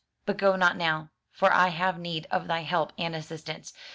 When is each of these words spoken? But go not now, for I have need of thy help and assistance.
But 0.25 0.37
go 0.37 0.55
not 0.55 0.77
now, 0.77 1.11
for 1.31 1.53
I 1.53 1.67
have 1.67 1.99
need 1.99 2.25
of 2.31 2.47
thy 2.47 2.61
help 2.61 2.91
and 2.97 3.15
assistance. 3.15 3.71